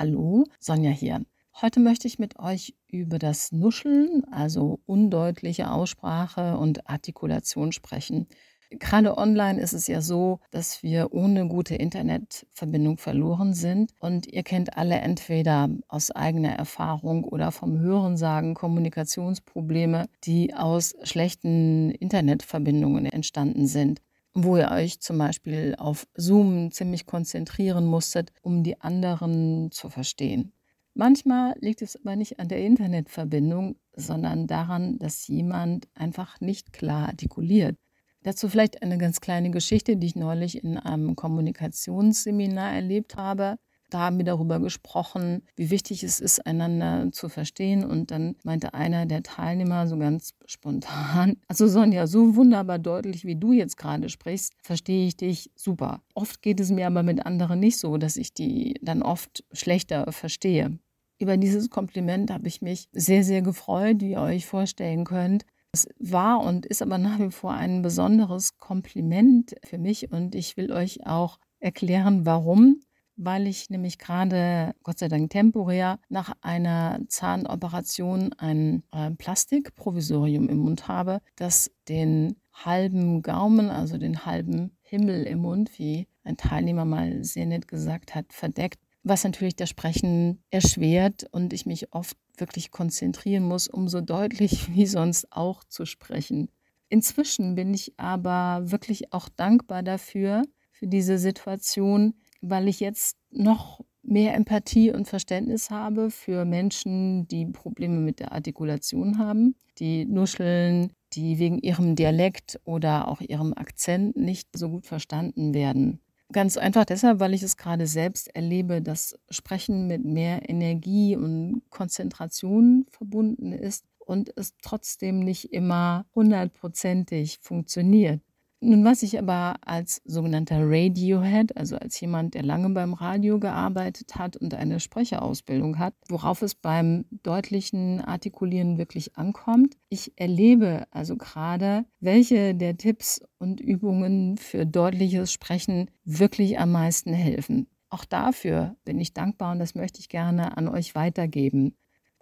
Hallo, 0.00 0.46
Sonja 0.58 0.92
hier. 0.92 1.20
Heute 1.60 1.78
möchte 1.78 2.08
ich 2.08 2.18
mit 2.18 2.38
euch 2.38 2.74
über 2.88 3.18
das 3.18 3.52
Nuscheln, 3.52 4.24
also 4.30 4.80
undeutliche 4.86 5.70
Aussprache 5.70 6.56
und 6.56 6.88
Artikulation 6.88 7.70
sprechen. 7.70 8.26
Gerade 8.70 9.18
online 9.18 9.60
ist 9.60 9.74
es 9.74 9.88
ja 9.88 10.00
so, 10.00 10.40
dass 10.52 10.82
wir 10.82 11.12
ohne 11.12 11.48
gute 11.48 11.74
Internetverbindung 11.74 12.96
verloren 12.96 13.52
sind. 13.52 13.92
Und 14.00 14.26
ihr 14.26 14.42
kennt 14.42 14.78
alle 14.78 14.94
entweder 14.94 15.68
aus 15.86 16.10
eigener 16.10 16.52
Erfahrung 16.52 17.22
oder 17.24 17.52
vom 17.52 17.78
Hörensagen 17.78 18.54
Kommunikationsprobleme, 18.54 20.06
die 20.24 20.54
aus 20.54 20.94
schlechten 21.02 21.90
Internetverbindungen 21.90 23.04
entstanden 23.04 23.66
sind 23.66 24.00
wo 24.34 24.56
ihr 24.56 24.70
euch 24.70 25.00
zum 25.00 25.18
Beispiel 25.18 25.74
auf 25.78 26.06
Zoom 26.14 26.70
ziemlich 26.70 27.06
konzentrieren 27.06 27.86
musstet, 27.86 28.32
um 28.42 28.62
die 28.62 28.80
anderen 28.80 29.70
zu 29.70 29.88
verstehen. 29.88 30.52
Manchmal 30.94 31.54
liegt 31.60 31.82
es 31.82 31.96
aber 31.96 32.16
nicht 32.16 32.40
an 32.40 32.48
der 32.48 32.64
Internetverbindung, 32.64 33.76
sondern 33.94 34.46
daran, 34.46 34.98
dass 34.98 35.26
jemand 35.28 35.88
einfach 35.94 36.40
nicht 36.40 36.72
klar 36.72 37.08
artikuliert. 37.08 37.76
Dazu 38.22 38.48
vielleicht 38.48 38.82
eine 38.82 38.98
ganz 38.98 39.20
kleine 39.20 39.50
Geschichte, 39.50 39.96
die 39.96 40.08
ich 40.08 40.16
neulich 40.16 40.62
in 40.62 40.76
einem 40.76 41.16
Kommunikationsseminar 41.16 42.72
erlebt 42.74 43.16
habe. 43.16 43.56
Da 43.90 44.00
haben 44.00 44.18
wir 44.18 44.24
darüber 44.24 44.60
gesprochen, 44.60 45.42
wie 45.56 45.70
wichtig 45.70 46.02
es 46.02 46.20
ist, 46.20 46.46
einander 46.46 47.10
zu 47.12 47.28
verstehen. 47.28 47.84
Und 47.84 48.10
dann 48.10 48.36
meinte 48.44 48.74
einer 48.74 49.06
der 49.06 49.22
Teilnehmer 49.22 49.86
so 49.86 49.98
ganz 49.98 50.34
spontan, 50.46 51.36
also 51.48 51.66
Sonja, 51.66 52.06
so 52.06 52.36
wunderbar 52.36 52.78
deutlich, 52.78 53.24
wie 53.24 53.36
du 53.36 53.52
jetzt 53.52 53.76
gerade 53.76 54.08
sprichst, 54.08 54.54
verstehe 54.62 55.06
ich 55.06 55.16
dich 55.16 55.50
super. 55.56 56.02
Oft 56.14 56.42
geht 56.42 56.60
es 56.60 56.70
mir 56.70 56.86
aber 56.86 57.02
mit 57.02 57.26
anderen 57.26 57.60
nicht 57.60 57.78
so, 57.78 57.96
dass 57.98 58.16
ich 58.16 58.32
die 58.32 58.74
dann 58.82 59.02
oft 59.02 59.44
schlechter 59.52 60.10
verstehe. 60.12 60.78
Über 61.18 61.36
dieses 61.36 61.68
Kompliment 61.68 62.30
habe 62.30 62.48
ich 62.48 62.62
mich 62.62 62.88
sehr, 62.92 63.24
sehr 63.24 63.42
gefreut, 63.42 64.00
wie 64.00 64.12
ihr 64.12 64.20
euch 64.20 64.46
vorstellen 64.46 65.04
könnt. 65.04 65.44
Es 65.72 65.86
war 65.98 66.40
und 66.40 66.66
ist 66.66 66.82
aber 66.82 66.98
nach 66.98 67.18
wie 67.18 67.30
vor 67.30 67.52
ein 67.52 67.82
besonderes 67.82 68.56
Kompliment 68.56 69.54
für 69.64 69.78
mich 69.78 70.10
und 70.10 70.34
ich 70.34 70.56
will 70.56 70.72
euch 70.72 71.06
auch 71.06 71.38
erklären, 71.60 72.26
warum 72.26 72.80
weil 73.16 73.46
ich 73.46 73.70
nämlich 73.70 73.98
gerade, 73.98 74.74
Gott 74.82 74.98
sei 74.98 75.08
Dank 75.08 75.30
temporär, 75.30 75.98
nach 76.08 76.34
einer 76.40 77.00
Zahnoperation 77.08 78.32
ein 78.34 78.82
äh, 78.92 79.10
Plastikprovisorium 79.10 80.48
im 80.48 80.58
Mund 80.58 80.88
habe, 80.88 81.20
das 81.36 81.70
den 81.88 82.36
halben 82.52 83.22
Gaumen, 83.22 83.70
also 83.70 83.98
den 83.98 84.24
halben 84.24 84.76
Himmel 84.82 85.24
im 85.24 85.40
Mund, 85.40 85.78
wie 85.78 86.08
ein 86.24 86.36
Teilnehmer 86.36 86.84
mal 86.84 87.24
sehr 87.24 87.46
nett 87.46 87.68
gesagt 87.68 88.14
hat, 88.14 88.32
verdeckt, 88.32 88.78
was 89.02 89.24
natürlich 89.24 89.56
das 89.56 89.70
Sprechen 89.70 90.42
erschwert 90.50 91.26
und 91.30 91.52
ich 91.52 91.66
mich 91.66 91.92
oft 91.92 92.16
wirklich 92.36 92.70
konzentrieren 92.70 93.44
muss, 93.44 93.68
um 93.68 93.88
so 93.88 94.00
deutlich 94.00 94.68
wie 94.74 94.86
sonst 94.86 95.32
auch 95.32 95.64
zu 95.64 95.86
sprechen. 95.86 96.50
Inzwischen 96.88 97.54
bin 97.54 97.72
ich 97.72 97.94
aber 97.98 98.70
wirklich 98.70 99.12
auch 99.12 99.28
dankbar 99.28 99.82
dafür, 99.82 100.42
für 100.72 100.86
diese 100.86 101.18
Situation, 101.18 102.14
weil 102.40 102.68
ich 102.68 102.80
jetzt 102.80 103.16
noch 103.30 103.80
mehr 104.02 104.34
Empathie 104.34 104.90
und 104.90 105.06
Verständnis 105.06 105.70
habe 105.70 106.10
für 106.10 106.44
Menschen, 106.44 107.28
die 107.28 107.46
Probleme 107.46 108.00
mit 108.00 108.20
der 108.20 108.32
Artikulation 108.32 109.18
haben, 109.18 109.54
die 109.78 110.06
nuscheln, 110.06 110.92
die 111.12 111.38
wegen 111.38 111.58
ihrem 111.58 111.96
Dialekt 111.96 112.60
oder 112.64 113.08
auch 113.08 113.20
ihrem 113.20 113.52
Akzent 113.54 114.16
nicht 114.16 114.48
so 114.56 114.68
gut 114.68 114.86
verstanden 114.86 115.54
werden. 115.54 116.00
Ganz 116.32 116.56
einfach 116.56 116.84
deshalb, 116.84 117.18
weil 117.18 117.34
ich 117.34 117.42
es 117.42 117.56
gerade 117.56 117.88
selbst 117.88 118.34
erlebe, 118.36 118.80
dass 118.80 119.18
Sprechen 119.30 119.88
mit 119.88 120.04
mehr 120.04 120.48
Energie 120.48 121.16
und 121.16 121.62
Konzentration 121.70 122.86
verbunden 122.88 123.52
ist 123.52 123.84
und 123.98 124.32
es 124.36 124.54
trotzdem 124.62 125.20
nicht 125.20 125.52
immer 125.52 126.06
hundertprozentig 126.14 127.38
funktioniert. 127.40 128.20
Nun, 128.62 128.84
was 128.84 129.02
ich 129.02 129.18
aber 129.18 129.56
als 129.62 130.02
sogenannter 130.04 130.58
Radiohead, 130.60 131.56
also 131.56 131.76
als 131.76 131.98
jemand, 131.98 132.34
der 132.34 132.42
lange 132.42 132.68
beim 132.68 132.92
Radio 132.92 133.40
gearbeitet 133.40 134.16
hat 134.16 134.36
und 134.36 134.52
eine 134.52 134.80
Sprecherausbildung 134.80 135.78
hat, 135.78 135.94
worauf 136.10 136.42
es 136.42 136.54
beim 136.54 137.06
deutlichen 137.22 138.02
Artikulieren 138.02 138.76
wirklich 138.76 139.16
ankommt. 139.16 139.78
Ich 139.88 140.12
erlebe 140.16 140.84
also 140.90 141.16
gerade, 141.16 141.86
welche 142.00 142.54
der 142.54 142.76
Tipps 142.76 143.22
und 143.38 143.60
Übungen 143.60 144.36
für 144.36 144.66
deutliches 144.66 145.32
Sprechen 145.32 145.90
wirklich 146.04 146.58
am 146.58 146.72
meisten 146.72 147.14
helfen. 147.14 147.66
Auch 147.88 148.04
dafür 148.04 148.76
bin 148.84 149.00
ich 149.00 149.14
dankbar 149.14 149.52
und 149.52 149.58
das 149.58 149.74
möchte 149.74 150.00
ich 150.00 150.10
gerne 150.10 150.58
an 150.58 150.68
euch 150.68 150.94
weitergeben. 150.94 151.74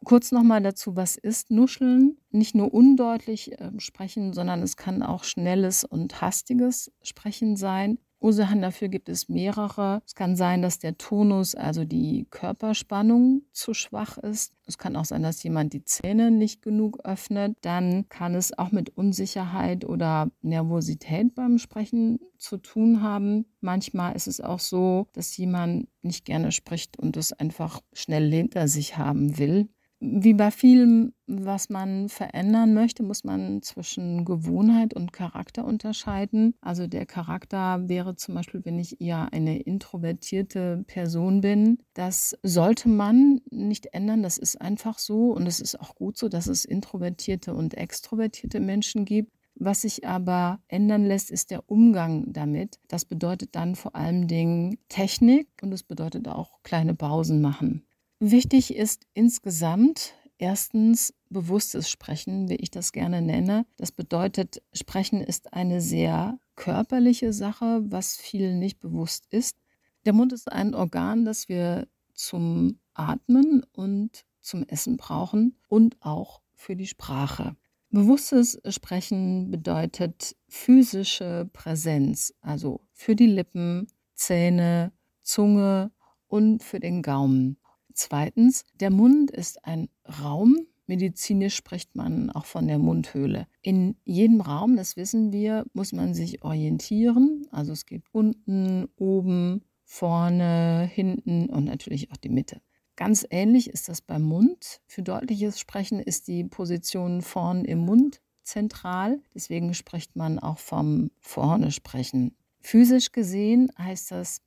Kurz 0.05 0.33
nochmal 0.33 0.63
dazu, 0.63 0.97
was 0.97 1.17
ist 1.17 1.51
Nuscheln? 1.51 2.19
Nicht 2.31 2.55
nur 2.55 2.73
undeutlich 2.73 3.59
äh, 3.61 3.73
sprechen, 3.79 4.33
sondern 4.33 4.63
es 4.63 4.77
kann 4.77 5.03
auch 5.03 5.25
schnelles 5.25 5.85
und 5.85 6.21
hastiges 6.21 6.93
Sprechen 7.03 7.57
sein. 7.57 7.99
Ursachen 8.21 8.63
dafür 8.63 8.89
gibt 8.89 9.09
es 9.09 9.29
mehrere. 9.29 10.03
Es 10.05 10.15
kann 10.15 10.35
sein, 10.35 10.61
dass 10.63 10.79
der 10.79 10.99
Tonus, 10.99 11.55
also 11.55 11.85
die 11.85 12.27
Körperspannung, 12.31 13.43
zu 13.53 13.75
schwach 13.75 14.19
ist. 14.19 14.53
Es 14.67 14.77
kann 14.77 14.97
auch 14.97 15.05
sein, 15.05 15.23
dass 15.23 15.43
jemand 15.43 15.73
die 15.73 15.85
Zähne 15.85 16.31
nicht 16.31 16.63
genug 16.63 16.99
öffnet. 17.05 17.57
Dann 17.61 18.09
kann 18.09 18.35
es 18.35 18.57
auch 18.59 18.73
mit 18.73 18.91
Unsicherheit 18.97 19.85
oder 19.85 20.31
Nervosität 20.43 21.35
beim 21.35 21.59
Sprechen 21.59 22.19
zu 22.39 22.57
tun 22.57 23.03
haben. 23.03 23.47
Manchmal 23.61 24.17
ist 24.17 24.27
es 24.27 24.41
auch 24.41 24.61
so, 24.61 25.07
dass 25.13 25.37
jemand 25.37 25.89
nicht 26.03 26.25
gerne 26.25 26.51
spricht 26.51 26.99
und 26.99 27.17
es 27.17 27.33
einfach 27.33 27.81
schnell 27.93 28.31
hinter 28.33 28.67
sich 28.67 28.97
haben 28.97 29.39
will. 29.39 29.69
Wie 30.01 30.35
bei 30.35 30.53
vielem, 30.53 31.13
was 31.27 31.71
man 31.71 32.09
verändern 32.09 32.73
möchte, 32.73 33.03
muss 33.03 33.25
man 33.25 33.63
zwischen 33.63 34.25
Gewohnheit 34.25 34.95
und 34.95 35.13
Charakter 35.13 35.65
unterscheiden. 35.65 36.55
Also 36.61 36.87
der 36.87 37.05
Charakter 37.05 37.89
wäre 37.89 38.15
zum 38.15 38.37
Beispiel, 38.37 38.65
wenn 38.65 38.79
ich 38.79 39.01
eher 39.01 39.33
eine 39.33 39.59
introvertierte 39.59 40.85
Person 40.87 41.41
bin. 41.41 41.79
Das 41.95 42.39
sollte 42.45 42.89
man 42.89 43.41
nicht 43.51 43.87
ändern. 43.93 44.23
Das 44.23 44.39
ist 44.39 44.61
einfach 44.61 45.01
so 45.01 45.33
und 45.33 45.49
es 45.49 45.59
ist 45.59 45.81
auch 45.81 45.97
gut 45.97 46.17
so, 46.17 46.29
dass 46.29 46.47
es 46.47 46.65
introvertierte 46.65 47.53
und 47.53 47.75
extrovertierte 47.75 48.61
Menschen 48.61 49.05
gibt. 49.05 49.33
Was 49.57 49.81
sich 49.83 50.07
aber 50.07 50.61
ändern 50.69 51.05
lässt, 51.07 51.33
ist 51.33 51.51
der 51.51 51.69
Umgang 51.69 52.33
damit. 52.33 52.79
Das 52.87 53.05
bedeutet 53.05 53.57
dann 53.57 53.75
vor 53.75 53.97
allem 53.97 54.29
Dingen 54.29 54.79
Technik 54.89 55.49
und 55.61 55.73
es 55.73 55.83
bedeutet 55.83 56.29
auch 56.29 56.63
kleine 56.63 56.95
Pausen 56.95 57.41
machen. 57.41 57.88
Wichtig 58.21 58.75
ist 58.75 59.07
insgesamt 59.15 60.15
erstens 60.39 61.15
bewusstes 61.31 61.89
Sprechen, 61.89 62.49
wie 62.49 62.57
ich 62.57 62.71
das 62.71 62.91
gerne 62.91 63.23
nenne. 63.23 63.65
Das 63.77 63.93
bedeutet, 63.93 64.61
Sprechen 64.73 65.21
ist 65.21 65.53
eine 65.53 65.81
sehr 65.81 66.39
körperliche 66.57 67.33
Sache, 67.33 67.81
was 67.85 68.17
vielen 68.17 68.59
nicht 68.59 68.81
bewusst 68.81 69.27
ist. 69.31 69.59
Der 70.05 70.13
Mund 70.13 70.33
ist 70.33 70.51
ein 70.51 70.75
Organ, 70.75 71.25
das 71.25 71.49
wir 71.49 71.87
zum 72.15 72.81
Atmen 72.95 73.65
und 73.73 74.25
zum 74.41 74.65
Essen 74.65 74.97
brauchen 74.97 75.57
und 75.69 75.97
auch 76.01 76.41
für 76.55 76.75
die 76.75 76.89
Sprache. 76.89 77.55
Bewusstes 77.91 78.61
Sprechen 78.69 79.51
bedeutet 79.51 80.35
physische 80.49 81.49
Präsenz, 81.53 82.35
also 82.41 82.81
für 82.93 83.15
die 83.15 83.27
Lippen, 83.27 83.87
Zähne, 84.15 84.93
Zunge 85.23 85.93
und 86.27 86.65
für 86.65 86.81
den 86.81 87.03
Gaumen. 87.03 87.57
Zweitens, 87.99 88.65
der 88.79 88.91
Mund 88.91 89.33
ist 89.33 89.65
ein 89.65 89.89
Raum. 90.23 90.57
Medizinisch 90.87 91.57
spricht 91.57 91.97
man 91.97 92.31
auch 92.31 92.45
von 92.45 92.69
der 92.69 92.79
Mundhöhle. 92.79 93.49
In 93.61 93.97
jedem 94.05 94.41
Raum, 94.41 94.77
das 94.77 94.97
wissen 94.97 95.33
wir, 95.33 95.67
muss 95.73 95.93
man 95.93 96.15
sich 96.15 96.45
orientieren. 96.45 97.49
Also 97.51 97.73
es 97.73 97.87
gibt 97.87 98.07
unten, 98.13 98.87
oben, 98.97 99.65
vorne, 99.85 100.89
hinten 100.93 101.51
und 101.51 101.65
natürlich 101.65 102.13
auch 102.13 102.17
die 102.17 102.29
Mitte. 102.29 102.61
Ganz 102.95 103.27
ähnlich 103.31 103.69
ist 103.69 103.89
das 103.89 104.01
beim 104.01 104.23
Mund. 104.23 104.81
Für 104.87 105.03
deutliches 105.03 105.59
Sprechen 105.59 105.99
ist 105.99 106.29
die 106.29 106.45
Position 106.45 107.21
vorn 107.21 107.65
im 107.65 107.81
Mund 107.81 108.21
zentral. 108.45 109.21
Deswegen 109.35 109.75
spricht 109.75 110.15
man 110.15 110.39
auch 110.39 110.59
vom 110.59 111.11
Vorne 111.19 111.73
sprechen. 111.73 112.37
Physisch 112.61 113.11
gesehen 113.11 113.73
heißt 113.77 114.13
das 114.13 114.41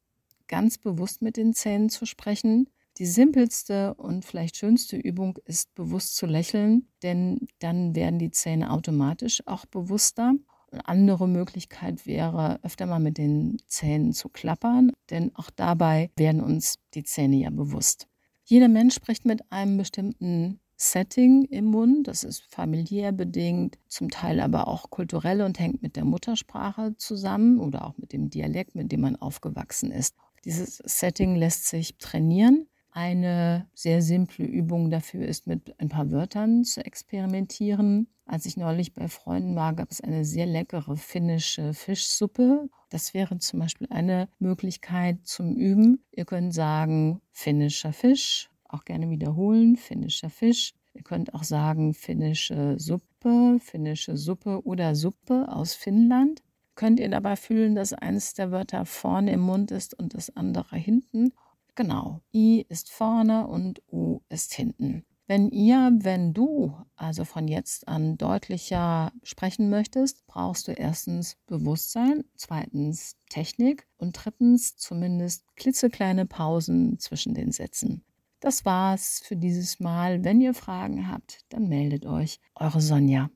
ganz 0.48 0.78
bewusst 0.78 1.22
mit 1.22 1.36
den 1.36 1.54
Zähnen 1.54 1.90
zu 1.90 2.06
sprechen. 2.06 2.70
Die 2.98 3.06
simpelste 3.06 3.94
und 3.94 4.26
vielleicht 4.26 4.58
schönste 4.58 4.98
Übung 4.98 5.40
ist 5.46 5.74
bewusst 5.76 6.18
zu 6.18 6.26
lächeln, 6.26 6.88
denn 7.04 7.48
dann 7.60 7.96
werden 7.96 8.20
die 8.20 8.32
Zähne 8.32 8.72
automatisch 8.72 9.42
auch 9.46 9.66
bewusster. 9.66 10.34
Eine 10.72 10.88
andere 10.88 11.28
Möglichkeit 11.28 12.06
wäre, 12.06 12.60
öfter 12.64 12.86
mal 12.86 13.00
mit 13.00 13.18
den 13.18 13.58
Zähnen 13.68 14.14
zu 14.14 14.30
klappern, 14.30 14.92
denn 15.10 15.32
auch 15.36 15.50
dabei 15.50 16.12
werden 16.16 16.42
uns 16.42 16.76
die 16.94 17.04
Zähne 17.04 17.38
ja 17.38 17.50
bewusst. 17.50 18.08
Jeder 18.44 18.68
Mensch 18.68 18.96
spricht 18.96 19.26
mit 19.26 19.52
einem 19.52 19.78
bestimmten 19.78 20.60
Setting 20.76 21.46
im 21.46 21.66
Mund. 21.66 22.08
Das 22.08 22.24
ist 22.24 22.44
familiär 22.50 23.12
bedingt, 23.12 23.78
zum 23.88 24.10
Teil 24.10 24.40
aber 24.40 24.68
auch 24.68 24.90
kulturell 24.90 25.42
und 25.42 25.60
hängt 25.60 25.82
mit 25.84 25.96
der 25.96 26.06
Muttersprache 26.06 26.96
zusammen 26.98 27.60
oder 27.60 27.86
auch 27.86 27.98
mit 27.98 28.14
dem 28.14 28.30
Dialekt, 28.30 28.76
mit 28.76 28.92
dem 28.92 29.02
man 29.02 29.16
aufgewachsen 29.16 29.92
ist. 29.92 30.16
Dieses 30.44 30.78
Setting 30.78 31.36
lässt 31.36 31.68
sich 31.68 31.98
trainieren. 31.98 32.68
Eine 32.94 33.68
sehr 33.74 34.02
simple 34.02 34.46
Übung 34.46 34.90
dafür 34.90 35.26
ist, 35.26 35.48
mit 35.48 35.80
ein 35.80 35.88
paar 35.88 36.12
Wörtern 36.12 36.66
zu 36.66 36.86
experimentieren. 36.86 38.08
Als 38.26 38.46
ich 38.46 38.58
neulich 38.58 38.94
bei 38.94 39.08
Freunden 39.08 39.56
war, 39.56 39.74
gab 39.74 39.92
es 39.92 40.02
eine 40.02 40.26
sehr 40.26 40.46
leckere 40.46 40.98
finnische 40.98 41.74
Fischsuppe. 41.74 42.70
Das 42.90 43.14
wäre 43.14 43.38
zum 43.38 43.60
Beispiel 43.60 43.88
eine 43.90 44.28
Möglichkeit 44.40 45.20
zum 45.24 45.56
Üben. 45.56 46.04
Ihr 46.12 46.26
könnt 46.26 46.54
sagen 46.54 47.22
finnischer 47.32 47.94
Fisch, 47.94 48.50
auch 48.68 48.84
gerne 48.84 49.10
wiederholen, 49.10 49.78
finnischer 49.78 50.30
Fisch. 50.30 50.74
Ihr 50.94 51.04
könnt 51.04 51.34
auch 51.34 51.44
sagen 51.44 51.94
finnische 51.94 52.78
Suppe, 52.78 53.58
finnische 53.62 54.18
Suppe 54.18 54.66
oder 54.66 54.96
Suppe 54.96 55.48
aus 55.50 55.74
Finnland. 55.74 56.42
Könnt 56.76 57.00
ihr 57.00 57.10
dabei 57.10 57.36
fühlen, 57.36 57.76
dass 57.76 57.94
eines 57.94 58.34
der 58.34 58.52
Wörter 58.52 58.86
vorne 58.86 59.32
im 59.32 59.42
Mund 59.42 59.72
ist 59.72 59.98
und 59.98 60.14
das 60.14 60.36
andere 60.36 60.78
hinten? 60.78 61.34
Genau, 61.76 62.21
I 62.34 62.66
ist 62.70 62.92
vorne 62.92 63.48
und 63.48 63.82
U 63.92 64.22
ist 64.30 64.54
hinten. 64.54 65.06
Wenn 65.28 65.50
ihr, 65.50 65.92
wenn 66.02 66.34
du 66.34 66.76
also 66.98 67.24
von 67.24 67.48
jetzt 67.48 67.88
an 67.88 68.18
deutlicher 68.18 69.14
sprechen 69.24 69.70
möchtest, 69.70 70.28
brauchst 70.28 70.68
du 70.68 70.74
erstens 70.74 71.38
Bewusstsein, 71.48 72.26
zweitens 72.36 73.16
Technik 73.30 73.88
und 73.98 74.14
drittens 74.14 74.76
zumindest 74.76 75.46
klitzekleine 75.56 76.26
Pausen 76.26 77.00
zwischen 77.00 77.34
den 77.34 77.54
Sätzen. 77.54 78.04
Das 78.42 78.66
war's 78.66 79.22
für 79.24 79.36
dieses 79.36 79.80
Mal. 79.80 80.24
Wenn 80.24 80.42
ihr 80.42 80.56
Fragen 80.56 81.08
habt, 81.08 81.46
dann 81.50 81.70
meldet 81.70 82.06
euch. 82.08 82.40
Eure 82.56 82.82
Sonja. 82.82 83.30